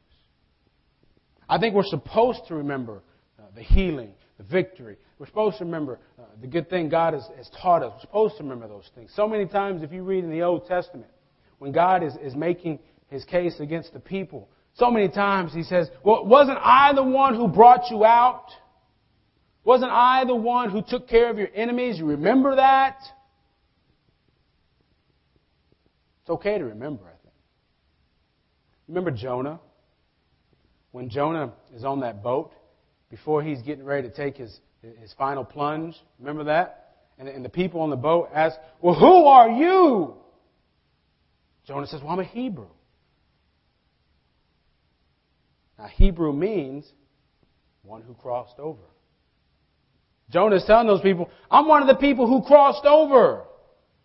I 1.47 1.57
think 1.59 1.75
we're 1.75 1.83
supposed 1.83 2.41
to 2.49 2.55
remember 2.55 3.01
uh, 3.39 3.43
the 3.55 3.61
healing, 3.61 4.11
the 4.37 4.43
victory. 4.43 4.97
We're 5.17 5.27
supposed 5.27 5.59
to 5.59 5.65
remember 5.65 5.99
uh, 6.19 6.23
the 6.41 6.47
good 6.47 6.69
thing 6.69 6.89
God 6.89 7.13
has, 7.13 7.25
has 7.37 7.49
taught 7.61 7.83
us. 7.83 7.93
We're 7.95 8.01
supposed 8.01 8.37
to 8.37 8.43
remember 8.43 8.67
those 8.67 8.89
things. 8.95 9.11
So 9.15 9.27
many 9.27 9.45
times, 9.45 9.81
if 9.81 9.91
you 9.91 10.03
read 10.03 10.23
in 10.23 10.29
the 10.29 10.41
Old 10.41 10.67
Testament, 10.67 11.09
when 11.59 11.71
God 11.71 12.03
is, 12.03 12.13
is 12.21 12.35
making 12.35 12.79
his 13.07 13.23
case 13.23 13.59
against 13.59 13.93
the 13.93 13.99
people, 13.99 14.49
so 14.73 14.91
many 14.91 15.07
times 15.07 15.53
he 15.53 15.63
says, 15.63 15.89
Well, 16.03 16.25
wasn't 16.25 16.57
I 16.61 16.91
the 16.93 17.03
one 17.03 17.35
who 17.35 17.47
brought 17.47 17.89
you 17.89 18.03
out? 18.03 18.47
Wasn't 19.65 19.91
I 19.91 20.23
the 20.25 20.35
one 20.35 20.69
who 20.69 20.83
took 20.87 21.09
care 21.09 21.29
of 21.29 21.39
your 21.39 21.49
enemies? 21.53 21.97
You 21.97 22.05
remember 22.05 22.55
that? 22.55 22.97
It's 26.21 26.29
okay 26.29 26.59
to 26.59 26.65
remember, 26.65 27.03
I 27.05 27.17
think. 27.23 27.33
Remember 28.87 29.09
Jonah? 29.09 29.59
When 30.91 31.09
Jonah 31.09 31.53
is 31.75 31.83
on 31.83 32.01
that 32.01 32.21
boat, 32.23 32.53
before 33.09 33.43
he's 33.43 33.61
getting 33.63 33.83
ready 33.83 34.07
to 34.07 34.15
take 34.15 34.37
his, 34.37 34.59
his 34.81 35.13
final 35.17 35.43
plunge, 35.43 35.95
remember 36.19 36.45
that? 36.45 36.97
And, 37.17 37.27
and 37.27 37.43
the 37.43 37.49
people 37.49 37.81
on 37.81 37.89
the 37.89 37.95
boat 37.95 38.29
ask, 38.33 38.55
Well, 38.81 38.93
who 38.93 39.25
are 39.25 39.49
you? 39.49 40.13
Jonah 41.65 41.87
says, 41.87 42.01
Well, 42.01 42.11
I'm 42.11 42.19
a 42.19 42.23
Hebrew. 42.23 42.67
Now, 45.79 45.87
Hebrew 45.87 46.33
means 46.33 46.85
one 47.81 48.03
who 48.03 48.13
crossed 48.13 48.59
over. 48.59 48.81
Jonah 50.29 50.55
is 50.55 50.63
telling 50.65 50.87
those 50.87 51.01
people, 51.01 51.29
I'm 51.51 51.67
one 51.67 51.81
of 51.81 51.87
the 51.87 51.95
people 51.95 52.27
who 52.27 52.41
crossed 52.45 52.85
over. 52.85 53.43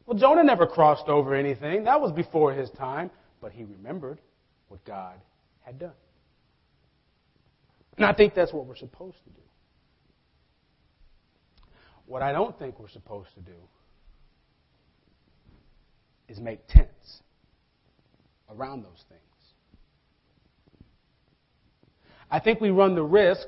Well, 0.06 0.18
Jonah 0.18 0.44
never 0.44 0.66
crossed 0.66 1.08
over 1.08 1.34
anything. 1.34 1.84
That 1.84 2.00
was 2.00 2.12
before 2.12 2.52
his 2.52 2.70
time. 2.70 3.10
But 3.40 3.52
he 3.52 3.64
remembered 3.64 4.20
what 4.68 4.84
God 4.84 5.14
had 5.62 5.78
done. 5.78 5.92
And 7.96 8.04
I 8.04 8.12
think 8.12 8.34
that's 8.34 8.52
what 8.52 8.66
we're 8.66 8.76
supposed 8.76 9.16
to 9.24 9.30
do. 9.30 9.40
What 12.06 12.22
I 12.22 12.32
don't 12.32 12.58
think 12.58 12.78
we're 12.78 12.88
supposed 12.88 13.28
to 13.34 13.40
do 13.40 13.56
is 16.28 16.38
make 16.38 16.66
tents 16.66 17.22
around 18.50 18.82
those 18.82 19.04
things. 19.08 19.20
I 22.30 22.40
think 22.40 22.60
we 22.60 22.70
run 22.70 22.94
the 22.94 23.02
risk 23.02 23.46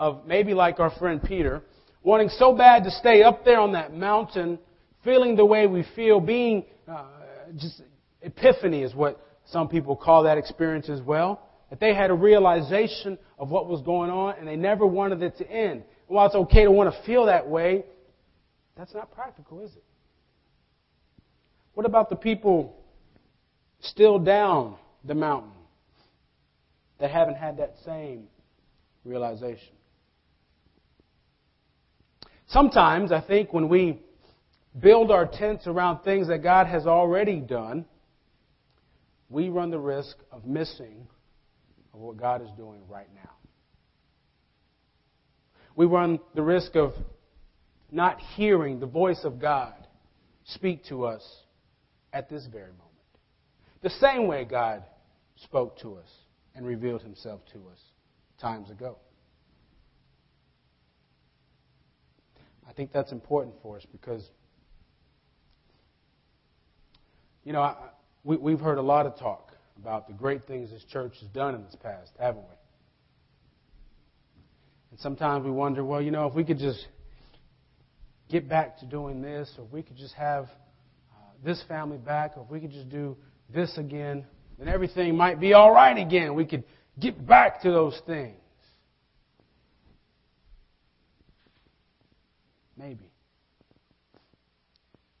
of 0.00 0.26
maybe 0.26 0.54
like 0.54 0.80
our 0.80 0.90
friend 0.98 1.22
Peter, 1.22 1.62
wanting 2.02 2.30
so 2.30 2.56
bad 2.56 2.84
to 2.84 2.90
stay 2.90 3.22
up 3.22 3.44
there 3.44 3.60
on 3.60 3.72
that 3.72 3.94
mountain, 3.94 4.58
feeling 5.04 5.36
the 5.36 5.44
way 5.44 5.66
we 5.66 5.84
feel, 5.94 6.20
being 6.20 6.64
uh, 6.88 7.04
just 7.54 7.82
epiphany 8.22 8.82
is 8.82 8.94
what 8.94 9.22
some 9.44 9.68
people 9.68 9.94
call 9.94 10.22
that 10.22 10.38
experience 10.38 10.88
as 10.88 11.02
well. 11.02 11.42
That 11.68 11.80
they 11.80 11.94
had 11.94 12.10
a 12.10 12.14
realization 12.14 13.18
of 13.38 13.50
what 13.50 13.68
was 13.68 13.82
going 13.82 14.10
on 14.10 14.36
and 14.38 14.48
they 14.48 14.56
never 14.56 14.86
wanted 14.86 15.22
it 15.22 15.36
to 15.36 15.48
end. 15.48 15.84
While 16.06 16.26
it's 16.26 16.34
okay 16.34 16.64
to 16.64 16.70
want 16.70 16.92
to 16.92 17.02
feel 17.04 17.26
that 17.26 17.46
way, 17.46 17.84
that's 18.78 18.94
not 18.94 19.12
practical, 19.12 19.60
is 19.60 19.70
it? 19.72 19.84
What 21.74 21.84
about 21.84 22.08
the 22.08 22.16
people 22.16 22.74
still 23.80 24.18
down 24.18 24.76
the 25.04 25.14
mountain 25.14 25.52
that 26.98 27.10
haven't 27.10 27.36
had 27.36 27.58
that 27.58 27.74
same 27.84 28.28
realization? 29.04 29.74
Sometimes, 32.50 33.12
I 33.12 33.20
think, 33.20 33.52
when 33.52 33.68
we 33.68 34.00
build 34.78 35.10
our 35.12 35.26
tents 35.26 35.66
around 35.66 36.02
things 36.02 36.28
that 36.28 36.42
God 36.42 36.66
has 36.66 36.86
already 36.86 37.40
done, 37.40 37.84
we 39.28 39.48
run 39.48 39.70
the 39.70 39.78
risk 39.78 40.16
of 40.32 40.44
missing 40.44 41.06
of 41.94 42.00
what 42.00 42.16
God 42.16 42.42
is 42.42 42.50
doing 42.56 42.80
right 42.88 43.08
now. 43.14 43.30
We 45.76 45.86
run 45.86 46.18
the 46.34 46.42
risk 46.42 46.74
of 46.74 46.92
not 47.92 48.20
hearing 48.34 48.80
the 48.80 48.86
voice 48.86 49.20
of 49.22 49.40
God 49.40 49.74
speak 50.44 50.84
to 50.86 51.04
us 51.06 51.22
at 52.12 52.28
this 52.28 52.46
very 52.46 52.72
moment. 52.72 52.86
The 53.82 53.90
same 53.90 54.26
way 54.26 54.44
God 54.44 54.82
spoke 55.36 55.78
to 55.80 55.94
us 55.94 56.08
and 56.56 56.66
revealed 56.66 57.02
himself 57.02 57.40
to 57.52 57.58
us 57.70 57.78
times 58.40 58.70
ago. 58.70 58.96
I 62.70 62.72
think 62.72 62.92
that's 62.92 63.10
important 63.10 63.56
for 63.64 63.78
us 63.78 63.86
because, 63.90 64.24
you 67.42 67.52
know, 67.52 67.62
I, 67.62 67.74
we, 68.22 68.36
we've 68.36 68.60
heard 68.60 68.78
a 68.78 68.82
lot 68.82 69.06
of 69.06 69.18
talk 69.18 69.52
about 69.76 70.06
the 70.06 70.14
great 70.14 70.46
things 70.46 70.70
this 70.70 70.84
church 70.84 71.14
has 71.20 71.28
done 71.30 71.56
in 71.56 71.64
this 71.64 71.74
past, 71.82 72.12
haven't 72.20 72.42
we? 72.42 72.54
And 74.92 75.00
sometimes 75.00 75.44
we 75.44 75.50
wonder, 75.50 75.84
well, 75.84 76.00
you 76.00 76.12
know, 76.12 76.28
if 76.28 76.34
we 76.34 76.44
could 76.44 76.58
just 76.58 76.86
get 78.28 78.48
back 78.48 78.78
to 78.78 78.86
doing 78.86 79.20
this, 79.20 79.52
or 79.58 79.64
if 79.64 79.72
we 79.72 79.82
could 79.82 79.96
just 79.96 80.14
have 80.14 80.44
uh, 80.44 81.16
this 81.44 81.60
family 81.66 81.98
back, 81.98 82.36
or 82.36 82.44
if 82.44 82.50
we 82.50 82.60
could 82.60 82.70
just 82.70 82.88
do 82.88 83.16
this 83.52 83.76
again, 83.78 84.24
then 84.60 84.68
everything 84.68 85.16
might 85.16 85.40
be 85.40 85.54
all 85.54 85.72
right 85.72 85.98
again. 85.98 86.34
We 86.34 86.44
could 86.44 86.62
get 87.00 87.26
back 87.26 87.62
to 87.62 87.70
those 87.72 88.00
things. 88.06 88.39
Maybe. 92.80 93.12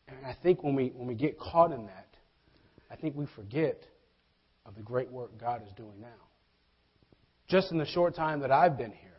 And 0.08 0.16
I 0.24 0.34
think 0.42 0.64
when 0.64 0.74
we, 0.74 0.92
when 0.94 1.06
we 1.06 1.14
get 1.14 1.38
caught 1.38 1.72
in 1.72 1.86
that, 1.86 2.08
I 2.90 2.96
think 2.96 3.14
we 3.14 3.26
forget 3.36 3.84
of 4.64 4.74
the 4.74 4.82
great 4.82 5.10
work 5.10 5.38
God 5.38 5.62
is 5.66 5.72
doing 5.76 6.00
now. 6.00 6.08
Just 7.48 7.70
in 7.70 7.78
the 7.78 7.86
short 7.86 8.14
time 8.16 8.40
that 8.40 8.50
I've 8.50 8.78
been 8.78 8.92
here, 8.92 9.10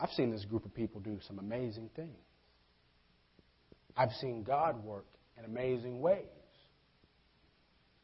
I've 0.00 0.10
seen 0.10 0.30
this 0.30 0.44
group 0.46 0.64
of 0.64 0.74
people 0.74 1.00
do 1.00 1.18
some 1.26 1.38
amazing 1.38 1.90
things. 1.94 2.16
I've 3.96 4.12
seen 4.20 4.42
God 4.42 4.82
work 4.82 5.06
in 5.38 5.44
amazing 5.44 6.00
ways 6.00 6.24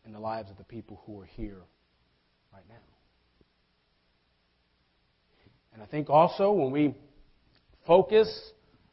in 0.05 0.13
the 0.13 0.21
lives 0.21 0.51
of 0.51 0.59
the 0.59 0.65
people 0.65 1.01
who 1.07 1.21
are 1.21 1.27
here 1.27 1.63
right 2.53 2.65
now. 2.69 2.75
And 5.73 5.83
I 5.83 5.87
think 5.87 6.11
also 6.11 6.53
when 6.53 6.71
we 6.71 6.95
focus 7.87 8.29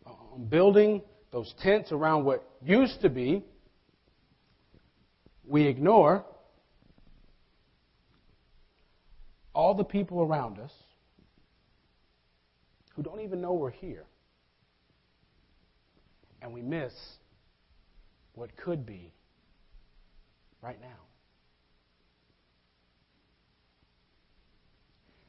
on 0.08 0.46
building 0.46 1.02
those 1.32 1.54
tents 1.62 1.92
around 1.92 2.26
what 2.26 2.48
used 2.64 3.02
to 3.02 3.10
be, 3.10 3.44
we 5.46 5.64
ignore 5.64 6.26
all 9.54 9.74
the 9.74 9.84
people 9.84 10.22
around 10.22 10.60
us 10.60 10.72
who 12.96 13.04
don't 13.04 13.22
even 13.22 13.42
know 13.42 13.54
we're 13.54 13.72
here. 13.72 14.06
And 16.42 16.54
we 16.54 16.62
miss 16.62 16.94
what 18.34 18.56
could 18.56 18.86
be 18.86 19.12
right 20.62 20.80
now. 20.80 20.88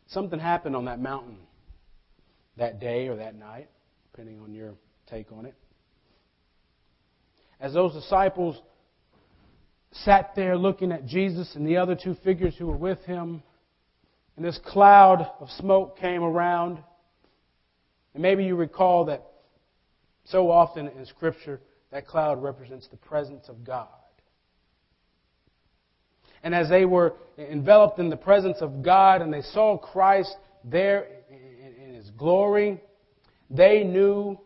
Something 0.08 0.38
happened 0.38 0.76
on 0.76 0.86
that 0.86 1.00
mountain 1.00 1.38
that 2.56 2.80
day 2.80 3.08
or 3.08 3.16
that 3.16 3.34
night, 3.34 3.68
depending 4.18 4.42
on 4.42 4.52
your 4.52 4.74
take 5.08 5.30
on 5.30 5.46
it. 5.46 5.54
As 7.60 7.72
those 7.72 7.92
disciples 7.92 8.60
sat 9.92 10.32
there 10.34 10.58
looking 10.58 10.90
at 10.90 11.06
Jesus 11.06 11.54
and 11.54 11.64
the 11.64 11.76
other 11.76 11.94
two 11.94 12.16
figures 12.24 12.56
who 12.58 12.66
were 12.66 12.76
with 12.76 12.98
him, 13.04 13.44
and 14.34 14.44
this 14.44 14.58
cloud 14.66 15.30
of 15.38 15.48
smoke 15.50 15.98
came 15.98 16.24
around. 16.24 16.78
And 18.12 18.20
maybe 18.20 18.42
you 18.42 18.56
recall 18.56 19.04
that 19.04 19.24
so 20.24 20.50
often 20.50 20.88
in 20.88 21.06
Scripture, 21.06 21.60
that 21.92 22.08
cloud 22.08 22.42
represents 22.42 22.88
the 22.88 22.96
presence 22.96 23.44
of 23.48 23.62
God. 23.62 23.86
And 26.42 26.56
as 26.56 26.68
they 26.68 26.84
were 26.84 27.14
enveloped 27.38 28.00
in 28.00 28.10
the 28.10 28.16
presence 28.16 28.56
of 28.62 28.82
God 28.82 29.22
and 29.22 29.32
they 29.32 29.42
saw 29.42 29.78
Christ 29.78 30.34
there 30.64 31.06
in 31.30 31.94
His 31.94 32.10
glory, 32.10 32.80
they 33.50 33.84
knew 33.84 34.38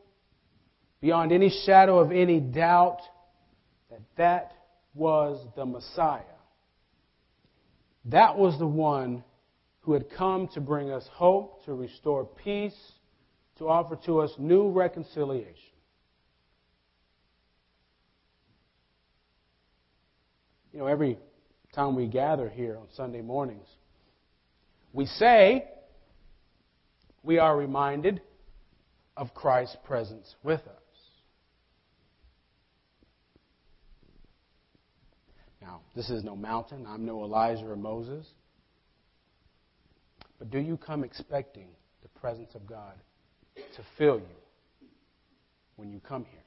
beyond 1.00 1.32
any 1.32 1.50
shadow 1.64 1.98
of 1.98 2.12
any 2.12 2.40
doubt 2.40 3.00
that 3.90 4.00
that 4.16 4.52
was 4.94 5.44
the 5.56 5.66
Messiah. 5.66 6.20
That 8.06 8.36
was 8.36 8.58
the 8.58 8.66
one 8.66 9.24
who 9.80 9.92
had 9.92 10.10
come 10.10 10.48
to 10.54 10.60
bring 10.60 10.90
us 10.90 11.04
hope, 11.12 11.64
to 11.64 11.74
restore 11.74 12.24
peace, 12.24 12.92
to 13.58 13.68
offer 13.68 13.98
to 14.06 14.20
us 14.20 14.32
new 14.38 14.70
reconciliation. 14.70 15.54
You 20.72 20.78
know, 20.78 20.86
every 20.86 21.18
time 21.74 21.96
we 21.96 22.06
gather 22.06 22.48
here 22.48 22.78
on 22.78 22.86
Sunday 22.94 23.20
mornings, 23.20 23.66
we 24.92 25.06
say 25.06 25.64
we 27.22 27.38
are 27.38 27.56
reminded 27.56 28.20
of 29.16 29.34
Christ's 29.34 29.76
presence 29.84 30.34
with 30.42 30.60
us. 30.60 30.82
Now, 35.60 35.80
this 35.94 36.10
is 36.10 36.24
no 36.24 36.34
mountain. 36.34 36.86
I'm 36.88 37.06
no 37.06 37.22
Elijah 37.22 37.66
or 37.66 37.76
Moses. 37.76 38.26
But 40.38 40.50
do 40.50 40.58
you 40.58 40.76
come 40.76 41.04
expecting 41.04 41.68
the 42.02 42.08
presence 42.20 42.54
of 42.54 42.66
God 42.66 42.94
to 43.56 43.82
fill 43.96 44.16
you 44.16 44.88
when 45.76 45.92
you 45.92 46.00
come 46.00 46.24
here? 46.24 46.40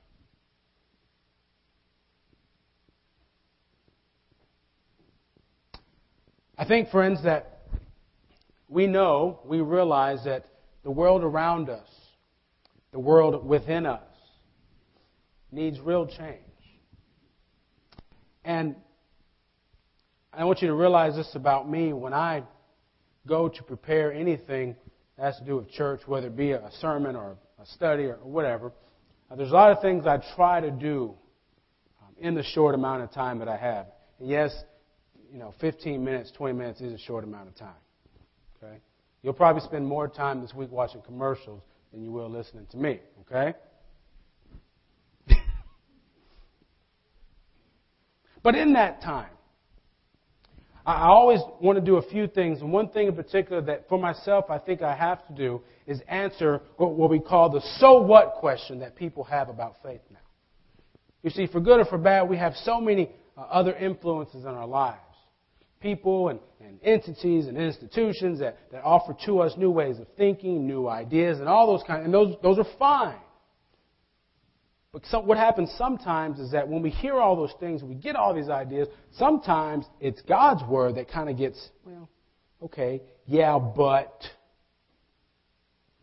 I 6.58 6.66
think, 6.66 6.90
friends, 6.90 7.24
that 7.24 7.62
we 8.70 8.88
know, 8.88 9.40
we 9.46 9.62
realize 9.62 10.24
that 10.26 10.46
the 10.84 10.92
world 10.92 11.24
around 11.24 11.70
us, 11.70 11.88
the 12.96 13.00
world 13.00 13.46
within 13.46 13.86
us, 13.86 14.08
needs 15.52 15.82
real 15.82 16.08
change. 16.08 16.40
And 18.46 18.78
I 20.32 20.46
want 20.46 20.62
you 20.62 20.70
to 20.70 20.74
realize 20.74 21.14
this 21.14 21.30
about 21.36 21.70
me. 21.70 21.92
When 21.92 22.14
I 22.14 22.44
go 23.28 23.50
to 23.50 23.64
prepare 23.64 24.14
anything 24.14 24.78
that 25.18 25.26
has 25.26 25.38
to 25.40 25.44
do 25.44 25.58
with 25.58 25.70
church, 25.72 26.04
whether 26.06 26.28
it 26.28 26.38
be 26.38 26.52
a 26.52 26.72
sermon 26.80 27.18
or 27.18 27.36
a 27.62 27.66
study 27.66 28.06
or 28.06 28.16
whatever, 28.24 28.72
uh, 29.30 29.36
there's 29.36 29.52
a 29.52 29.54
lot 29.54 29.74
of 29.74 29.82
things 29.82 30.08
I 30.08 30.24
try 30.34 30.62
to 30.62 30.72
do 30.72 31.16
um, 32.02 32.16
in 32.18 32.34
the 32.34 32.44
short 32.44 32.76
amount 32.76 33.04
of 33.04 33.12
time 33.12 33.40
that 33.40 33.50
I 33.50 33.58
have. 33.58 33.88
And 34.22 34.30
yes, 34.30 34.56
you 35.34 35.38
know, 35.38 35.54
15 35.60 36.02
minutes, 36.02 36.32
20 36.32 36.58
minutes 36.58 36.80
is 36.80 36.94
a 36.94 37.04
short 37.04 37.26
amount 37.26 37.50
of 37.50 37.56
time. 37.56 37.82
Okay? 38.64 38.78
You'll 39.22 39.34
probably 39.34 39.64
spend 39.64 39.86
more 39.86 40.08
time 40.08 40.40
this 40.40 40.54
week 40.54 40.72
watching 40.72 41.02
commercials 41.02 41.62
than 41.96 42.04
you 42.04 42.12
will 42.12 42.30
listening 42.30 42.68
to 42.72 42.78
me. 42.78 43.00
Okay? 43.22 43.54
but 48.44 48.56
in 48.56 48.74
that 48.74 49.02
time, 49.02 49.30
I 50.86 51.08
always 51.08 51.40
want 51.60 51.80
to 51.80 51.86
do 51.86 51.96
a 51.96 52.02
few 52.10 52.28
things, 52.28 52.62
and 52.62 52.72
one 52.72 52.90
thing 52.90 53.08
in 53.08 53.16
particular 53.16 53.60
that 53.62 53.90
for 53.90 53.98
myself 53.98 54.52
I 54.52 54.60
think 54.60 54.84
I 54.84 54.96
have 54.96 55.26
to 55.28 55.34
do 55.34 55.62
is 55.88 56.00
answer 56.08 56.62
what 56.78 57.10
we 57.10 57.20
call 57.20 57.50
the 57.50 57.62
so 57.80 58.02
what 58.02 58.36
question 58.36 58.78
that 58.80 58.96
people 58.96 59.24
have 59.24 59.50
about 59.50 59.78
faith 59.82 60.02
now. 60.12 60.20
You 61.24 61.32
see, 61.32 61.48
for 61.48 61.60
good 61.60 61.80
or 61.80 61.86
for 61.86 61.98
bad, 61.98 62.30
we 62.30 62.38
have 62.38 62.54
so 62.64 62.80
many 62.80 63.10
uh, 63.36 63.42
other 63.42 63.74
influences 63.74 64.44
in 64.44 64.50
our 64.50 64.68
lives. 64.68 65.00
People 65.86 66.30
and, 66.30 66.40
and 66.60 66.80
entities 66.82 67.46
and 67.46 67.60
institutions 67.60 68.40
that, 68.40 68.58
that 68.72 68.82
offer 68.84 69.16
to 69.28 69.40
us 69.42 69.54
new 69.56 69.70
ways 69.70 70.00
of 70.00 70.08
thinking, 70.18 70.66
new 70.66 70.88
ideas, 70.88 71.40
and 71.40 71.48
all 71.48 71.68
those 71.68 71.86
kinds, 71.86 72.06
and 72.06 72.12
those, 72.12 72.36
those 72.42 72.58
are 72.58 72.66
fine. 72.80 73.20
But 74.92 75.04
some, 75.12 75.28
what 75.28 75.38
happens 75.38 75.72
sometimes 75.78 76.40
is 76.40 76.54
that 76.54 76.68
when 76.68 76.82
we 76.82 76.90
hear 76.90 77.18
all 77.18 77.36
those 77.36 77.54
things, 77.60 77.84
we 77.84 77.94
get 77.94 78.16
all 78.16 78.34
these 78.34 78.50
ideas, 78.50 78.88
sometimes 79.16 79.86
it's 80.00 80.20
God's 80.24 80.64
word 80.68 80.96
that 80.96 81.08
kind 81.08 81.30
of 81.30 81.38
gets, 81.38 81.70
well, 81.86 82.10
okay, 82.64 83.04
yeah, 83.28 83.60
but. 83.60 84.24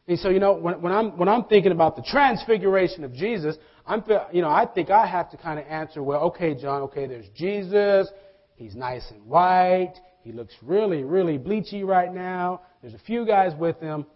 And 0.06 0.16
so, 0.20 0.28
you 0.28 0.38
know, 0.38 0.52
when, 0.52 0.80
when, 0.80 0.92
I'm, 0.92 1.18
when 1.18 1.28
I'm 1.28 1.42
thinking 1.46 1.72
about 1.72 1.96
the 1.96 2.02
transfiguration 2.02 3.02
of 3.02 3.12
Jesus, 3.14 3.56
I'm, 3.84 4.04
you 4.32 4.42
know, 4.42 4.48
I 4.48 4.64
think 4.64 4.90
I 4.90 5.08
have 5.08 5.28
to 5.32 5.36
kind 5.36 5.58
of 5.58 5.66
answer, 5.66 6.04
well, 6.04 6.20
okay, 6.26 6.54
John, 6.54 6.82
okay, 6.82 7.08
there's 7.08 7.26
Jesus. 7.34 8.06
He's 8.54 8.74
nice 8.74 9.10
and 9.10 9.24
white. 9.26 9.94
He 10.22 10.32
looks 10.32 10.54
really, 10.62 11.02
really 11.02 11.38
bleachy 11.38 11.84
right 11.84 12.12
now. 12.12 12.62
There's 12.80 12.94
a 12.94 12.98
few 12.98 13.26
guys 13.26 13.52
with 13.58 13.80
him. 13.80 14.06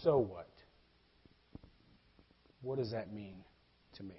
So 0.00 0.18
what? 0.18 0.48
What 2.62 2.78
does 2.78 2.92
that 2.92 3.12
mean? 3.12 3.38
to 3.98 4.04
me. 4.04 4.14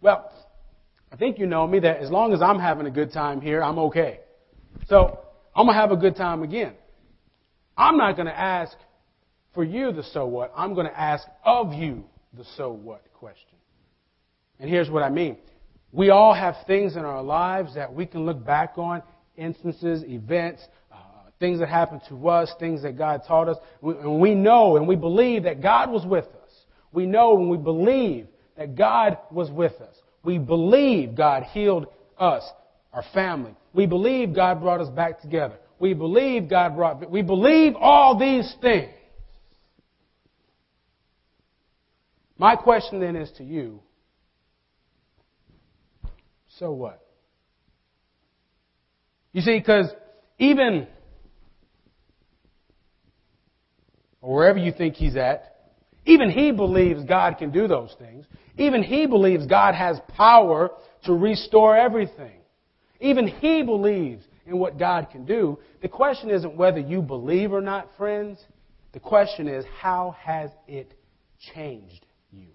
Well, 0.00 0.30
I 1.10 1.16
think 1.16 1.38
you 1.38 1.46
know 1.46 1.66
me 1.66 1.80
that 1.80 1.98
as 1.98 2.10
long 2.10 2.32
as 2.32 2.42
I'm 2.42 2.58
having 2.58 2.86
a 2.86 2.90
good 2.90 3.12
time 3.12 3.40
here, 3.40 3.62
I'm 3.62 3.78
okay. 3.78 4.20
So 4.88 5.20
I'm 5.54 5.66
going 5.66 5.76
to 5.76 5.80
have 5.80 5.92
a 5.92 5.96
good 5.96 6.16
time 6.16 6.42
again. 6.42 6.74
I'm 7.76 7.96
not 7.96 8.16
going 8.16 8.26
to 8.26 8.38
ask 8.38 8.76
for 9.54 9.64
you 9.64 9.92
the 9.92 10.02
so 10.02 10.26
what. 10.26 10.52
I'm 10.56 10.74
going 10.74 10.86
to 10.86 11.00
ask 11.00 11.26
of 11.44 11.72
you 11.72 12.04
the 12.36 12.44
so 12.56 12.72
what 12.72 13.02
question. 13.14 13.58
And 14.58 14.68
here's 14.68 14.90
what 14.90 15.02
I 15.02 15.10
mean. 15.10 15.38
We 15.92 16.10
all 16.10 16.32
have 16.34 16.54
things 16.66 16.96
in 16.96 17.04
our 17.04 17.22
lives 17.22 17.74
that 17.74 17.92
we 17.92 18.06
can 18.06 18.24
look 18.24 18.44
back 18.44 18.74
on, 18.76 19.02
instances, 19.36 20.04
events, 20.06 20.62
uh, 20.92 20.96
things 21.40 21.58
that 21.58 21.68
happened 21.68 22.02
to 22.08 22.28
us, 22.28 22.52
things 22.60 22.82
that 22.82 22.96
God 22.96 23.22
taught 23.26 23.48
us. 23.48 23.56
and 23.82 24.20
we 24.20 24.34
know 24.34 24.76
and 24.76 24.86
we 24.86 24.96
believe 24.96 25.44
that 25.44 25.60
God 25.60 25.90
was 25.90 26.06
with 26.06 26.26
us. 26.26 26.52
We 26.92 27.06
know 27.06 27.38
and 27.38 27.50
we 27.50 27.56
believe 27.56 28.28
that 28.56 28.76
God 28.76 29.18
was 29.30 29.50
with 29.50 29.72
us. 29.80 29.96
We 30.22 30.38
believe 30.38 31.16
God 31.16 31.44
healed 31.44 31.86
us, 32.18 32.44
our 32.92 33.04
family. 33.14 33.54
We 33.72 33.86
believe 33.86 34.34
God 34.34 34.60
brought 34.60 34.80
us 34.80 34.90
back 34.90 35.20
together. 35.20 35.56
We 35.78 35.94
believe 35.94 36.48
God 36.48 36.76
brought, 36.76 37.10
we 37.10 37.22
believe 37.22 37.74
all 37.74 38.18
these 38.18 38.54
things. 38.60 38.90
My 42.36 42.56
question 42.56 43.00
then 43.00 43.16
is 43.16 43.30
to 43.38 43.44
you, 43.44 43.80
so 46.60 46.72
what? 46.72 47.00
You 49.32 49.40
see, 49.40 49.58
because 49.58 49.86
even 50.38 50.86
wherever 54.20 54.58
you 54.58 54.70
think 54.70 54.94
he's 54.94 55.16
at, 55.16 55.56
even 56.04 56.30
he 56.30 56.52
believes 56.52 57.02
God 57.04 57.38
can 57.38 57.50
do 57.50 57.66
those 57.66 57.94
things. 57.98 58.26
Even 58.58 58.82
he 58.82 59.06
believes 59.06 59.46
God 59.46 59.74
has 59.74 59.98
power 60.08 60.70
to 61.04 61.14
restore 61.14 61.76
everything. 61.76 62.40
Even 63.00 63.26
he 63.26 63.62
believes 63.62 64.22
in 64.46 64.58
what 64.58 64.78
God 64.78 65.08
can 65.10 65.24
do. 65.24 65.58
The 65.80 65.88
question 65.88 66.28
isn't 66.28 66.56
whether 66.56 66.80
you 66.80 67.00
believe 67.00 67.54
or 67.54 67.62
not, 67.62 67.88
friends. 67.96 68.38
The 68.92 69.00
question 69.00 69.48
is, 69.48 69.64
how 69.80 70.14
has 70.20 70.50
it 70.68 70.92
changed 71.54 72.04
you? 72.30 72.48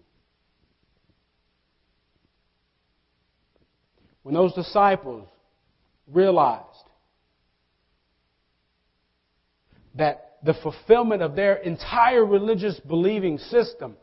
When 4.26 4.34
those 4.34 4.56
disciples 4.56 5.28
realized 6.08 6.64
that 9.94 10.38
the 10.44 10.56
fulfillment 10.56 11.22
of 11.22 11.36
their 11.36 11.58
entire 11.58 12.26
religious 12.26 12.80
believing 12.80 13.38
system 13.38 13.96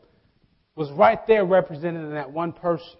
was 0.77 0.89
right 0.91 1.19
there 1.27 1.43
represented 1.43 2.05
in 2.05 2.13
that 2.13 2.31
one 2.31 2.53
person. 2.53 2.95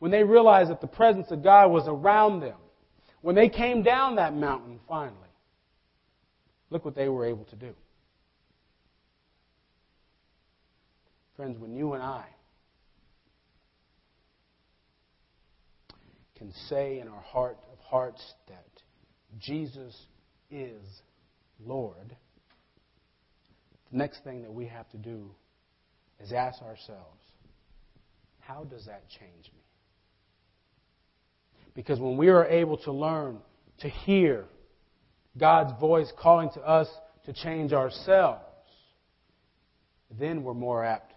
When 0.00 0.10
they 0.10 0.24
realized 0.24 0.70
that 0.70 0.80
the 0.80 0.88
presence 0.88 1.30
of 1.30 1.44
God 1.44 1.70
was 1.70 1.84
around 1.86 2.40
them, 2.40 2.58
when 3.20 3.36
they 3.36 3.48
came 3.48 3.84
down 3.84 4.16
that 4.16 4.34
mountain 4.34 4.80
finally, 4.88 5.30
look 6.70 6.84
what 6.84 6.96
they 6.96 7.08
were 7.08 7.24
able 7.24 7.44
to 7.44 7.56
do. 7.56 7.72
Friends, 11.36 11.56
when 11.56 11.76
you 11.76 11.92
and 11.92 12.02
I 12.02 12.24
can 16.36 16.52
say 16.68 17.00
in 17.00 17.08
our 17.08 17.20
heart 17.20 17.58
of 17.72 17.78
hearts 17.78 18.22
that 18.48 18.66
Jesus 19.38 19.96
is 20.50 20.82
Lord, 21.64 22.16
the 23.90 23.98
next 23.98 24.22
thing 24.24 24.42
that 24.42 24.52
we 24.52 24.66
have 24.66 24.88
to 24.90 24.98
do 24.98 25.30
is 26.20 26.32
ask 26.32 26.60
ourselves, 26.62 27.22
how 28.40 28.64
does 28.64 28.86
that 28.86 29.08
change 29.08 29.50
me? 29.54 29.62
Because 31.74 32.00
when 32.00 32.16
we 32.16 32.28
are 32.28 32.46
able 32.46 32.78
to 32.78 32.92
learn 32.92 33.38
to 33.80 33.88
hear 33.88 34.44
God's 35.38 35.78
voice 35.78 36.10
calling 36.18 36.50
to 36.54 36.60
us 36.60 36.88
to 37.26 37.32
change 37.32 37.72
ourselves, 37.72 38.42
then 40.18 40.42
we're 40.42 40.54
more 40.54 40.84
apt 40.84 41.12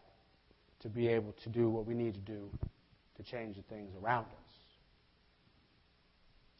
to 0.81 0.89
be 0.89 1.07
able 1.07 1.33
to 1.43 1.49
do 1.49 1.69
what 1.69 1.85
we 1.85 1.93
need 1.93 2.13
to 2.13 2.19
do 2.19 2.49
to 3.17 3.23
change 3.23 3.55
the 3.57 3.63
things 3.63 3.91
around 4.01 4.25
us, 4.25 4.48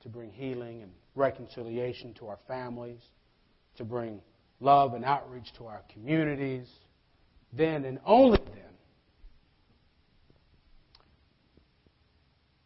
to 0.02 0.10
bring 0.10 0.32
healing 0.32 0.82
and 0.82 0.92
reconciliation 1.16 2.14
to 2.16 2.28
our 2.28 2.40
families 2.48 3.02
to 3.80 3.86
bring 3.86 4.22
love 4.60 4.94
and 4.94 5.06
outreach 5.06 5.48
to 5.58 5.66
our 5.66 5.82
communities, 5.94 6.68
then 7.54 7.86
and 7.86 8.00
only 8.06 8.40
then, 8.46 8.74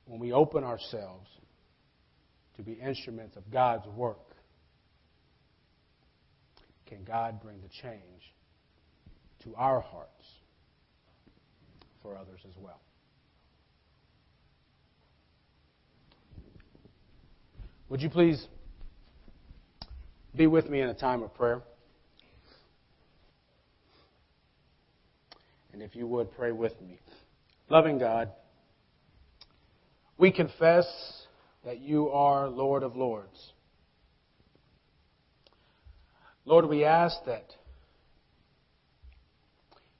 when 0.05 0.19
we 0.19 0.33
open 0.33 0.63
ourselves 0.63 1.29
to 2.57 2.63
be 2.63 2.73
instruments 2.73 3.37
of 3.37 3.49
God's 3.51 3.87
work, 3.95 4.35
can 6.87 7.03
God 7.03 7.41
bring 7.41 7.61
the 7.61 7.69
change 7.69 8.33
to 9.43 9.55
our 9.55 9.81
hearts 9.81 10.25
for 12.01 12.17
others 12.17 12.39
as 12.47 12.55
well. 12.57 12.81
Would 17.93 18.01
you 18.01 18.09
please 18.09 18.43
be 20.35 20.47
with 20.47 20.67
me 20.67 20.81
in 20.81 20.89
a 20.89 20.95
time 20.95 21.21
of 21.21 21.31
prayer. 21.35 21.61
And 25.71 25.79
if 25.79 25.95
you 25.95 26.07
would, 26.07 26.31
pray 26.31 26.51
with 26.51 26.73
me. 26.81 26.97
Loving 27.69 27.99
God, 27.99 28.31
We 30.17 30.31
confess 30.31 30.87
that 31.65 31.81
you 31.81 32.09
are 32.09 32.49
Lord 32.49 32.81
of 32.81 32.95
Lords. 32.95 33.51
Lord, 36.45 36.67
we 36.67 36.85
ask 36.85 37.15
that 37.27 37.45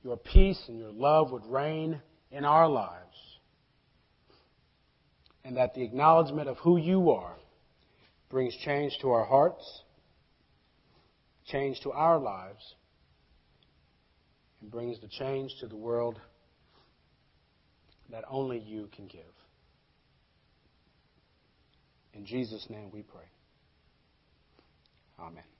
your 0.04 0.18
peace 0.18 0.64
and 0.68 0.80
your 0.80 0.92
love 0.92 1.32
would 1.32 1.46
reign 1.46 2.02
in 2.32 2.44
our 2.44 2.68
lives, 2.68 3.38
and 5.46 5.58
that 5.58 5.76
the 5.76 5.84
acknowledgement 5.84 6.50
of 6.50 6.58
who 6.58 6.78
you 6.78 7.12
are 7.12 7.36
brings 8.34 8.58
change 8.66 8.98
to 9.00 9.12
our 9.12 9.26
hearts, 9.26 9.84
change 11.46 11.80
to 11.82 11.92
our 11.92 12.18
lives, 12.18 12.74
and 14.60 14.72
brings 14.72 15.00
the 15.02 15.08
change 15.08 15.52
to 15.60 15.68
the 15.68 15.76
world 15.76 16.20
that 18.10 18.24
only 18.28 18.58
you 18.58 18.90
can 18.96 19.06
give. 19.06 19.22
In 22.16 22.26
Jesus' 22.26 22.66
name 22.72 22.90
we 22.92 23.04
pray. 23.04 23.30
Amen. 25.20 25.53